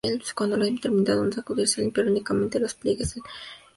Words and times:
Cuando 0.33 0.55
ha 0.55 0.81
terminado 0.81 1.23
de 1.25 1.31
sacudirse 1.31 1.79
limpiar 1.81 2.07
únicamente 2.07 2.59
los 2.59 2.73
pliegues 2.73 3.13
del 3.13 3.21
pabellón 3.21 3.29
auricular. 3.29 3.59